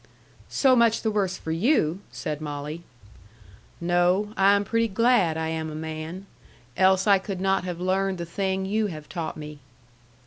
[0.49, 2.81] "So much the worse for you!" said Molly.
[3.79, 4.33] "No.
[4.35, 6.25] I am pretty glad I am a man.
[6.75, 9.59] Else I could not have learned the thing you have taught me."